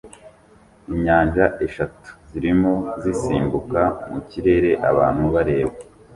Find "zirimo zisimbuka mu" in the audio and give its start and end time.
2.29-4.19